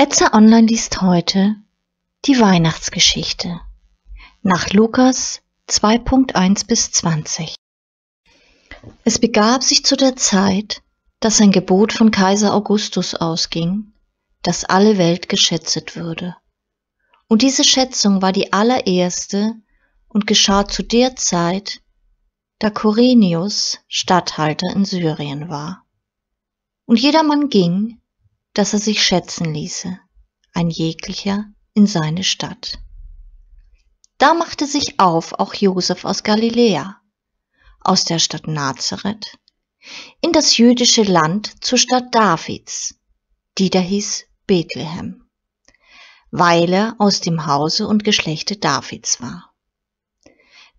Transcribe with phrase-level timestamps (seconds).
[0.00, 1.56] Etzer Online liest heute
[2.24, 3.60] die Weihnachtsgeschichte
[4.42, 7.56] nach Lukas 2.1 bis 20.
[9.02, 10.82] Es begab sich zu der Zeit,
[11.18, 13.92] dass ein Gebot von Kaiser Augustus ausging,
[14.42, 16.36] dass alle Welt geschätzet würde.
[17.26, 19.56] Und diese Schätzung war die allererste
[20.06, 21.80] und geschah zu der Zeit,
[22.60, 25.84] da Kyrenius Statthalter in Syrien war.
[26.86, 27.97] Und jedermann ging,
[28.58, 30.00] dass er sich schätzen ließe,
[30.52, 31.44] ein jeglicher
[31.74, 32.80] in seine Stadt.
[34.16, 37.00] Da machte sich auf auch Josef aus Galiläa,
[37.78, 39.38] aus der Stadt Nazareth,
[40.20, 42.96] in das jüdische Land zur Stadt Davids,
[43.58, 45.30] die da hieß Bethlehem,
[46.32, 49.54] weil er aus dem Hause und Geschlechte Davids war,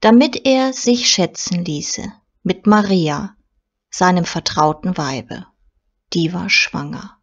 [0.02, 2.12] damit er sich schätzen ließe
[2.44, 3.38] mit Maria,
[3.90, 5.46] seinem vertrauten Weibe,
[6.12, 7.19] die war schwanger.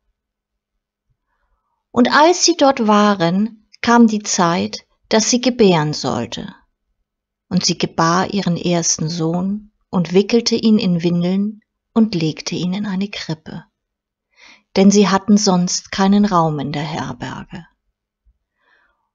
[1.97, 6.55] Und als sie dort waren, kam die Zeit, dass sie gebären sollte.
[7.49, 11.63] Und sie gebar ihren ersten Sohn und wickelte ihn in Windeln
[11.95, 13.65] und legte ihn in eine Krippe.
[14.77, 17.65] Denn sie hatten sonst keinen Raum in der Herberge.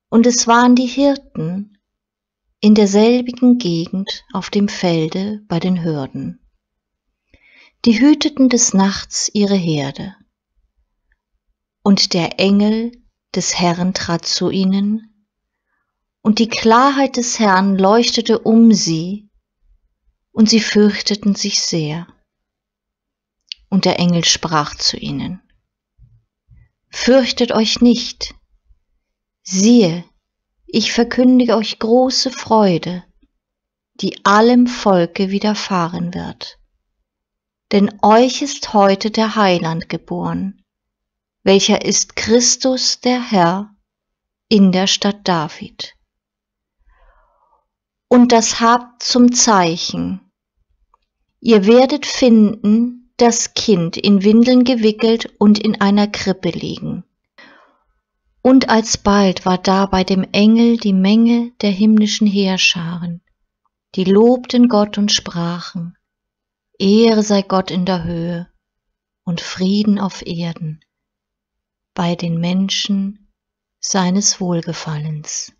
[0.10, 1.78] Und es waren die Hirten
[2.62, 6.40] in derselbigen Gegend auf dem Felde bei den Hürden.
[7.86, 10.16] Die hüteten des Nachts ihre Herde
[11.84, 12.92] und der Engel
[13.36, 15.26] des Herrn trat zu ihnen,
[16.22, 19.30] und die Klarheit des Herrn leuchtete um sie,
[20.32, 22.08] und sie fürchteten sich sehr.
[23.70, 25.42] Und der Engel sprach zu ihnen,
[26.90, 28.36] Fürchtet euch nicht,
[29.44, 30.04] siehe,
[30.68, 33.04] ich verkündige euch große Freude,
[33.96, 36.60] die allem Volke widerfahren wird.
[37.72, 40.61] Denn euch ist heute der Heiland geboren,
[41.44, 43.76] welcher ist Christus der Herr
[44.48, 45.96] in der Stadt David.
[48.08, 50.32] Und das habt zum Zeichen.
[51.40, 57.04] Ihr werdet finden das Kind in Windeln gewickelt und in einer Krippe liegen.
[58.44, 63.22] Und alsbald war da bei dem Engel die Menge der himmlischen Heerscharen,
[63.96, 65.96] die lobten Gott und sprachen,
[66.78, 68.48] Ehre sei Gott in der Höhe
[69.24, 70.82] und Frieden auf Erden
[71.94, 73.32] bei den Menschen
[73.80, 75.54] seines Wohlgefallens.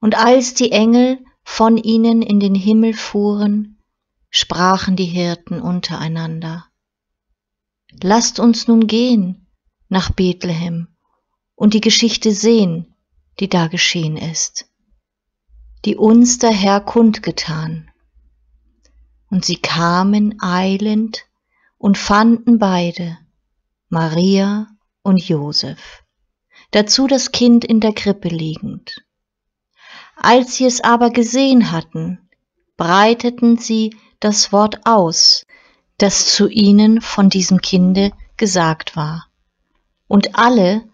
[0.00, 3.82] Und als die Engel von ihnen in den Himmel fuhren,
[4.30, 6.66] sprachen die Hirten untereinander,
[8.02, 9.46] Lasst uns nun gehen
[9.88, 10.88] nach Bethlehem
[11.54, 12.94] und die Geschichte sehen,
[13.40, 14.70] die da geschehen ist,
[15.84, 17.90] die uns der Herr kundgetan.
[19.30, 21.26] Und sie kamen eilend
[21.78, 23.18] und fanden beide,
[23.88, 24.66] Maria
[25.02, 26.02] und Josef,
[26.72, 29.04] dazu das Kind in der Krippe liegend.
[30.16, 32.28] Als sie es aber gesehen hatten,
[32.76, 35.46] breiteten sie das Wort aus,
[35.98, 39.28] das zu ihnen von diesem Kinde gesagt war.
[40.08, 40.88] Und alle,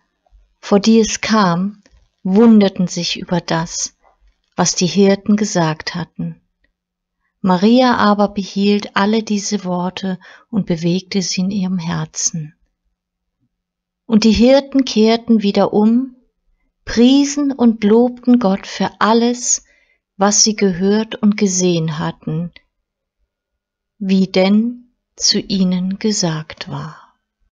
[0.61, 1.83] vor die es kam,
[2.23, 3.97] wunderten sich über das,
[4.55, 6.43] was die Hirten gesagt hatten.
[7.41, 10.19] Maria aber behielt alle diese Worte
[10.51, 12.55] und bewegte sie in ihrem Herzen.
[14.13, 16.17] Und die Hirten kehrten wieder um,
[16.85, 19.65] priesen und lobten Gott für alles,
[20.19, 22.53] was sie gehört und gesehen hatten,
[23.97, 27.02] wie denn zu ihnen gesagt war.